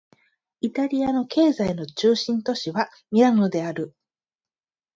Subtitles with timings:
[0.61, 3.95] イタリアの経済の中心都市はミラノである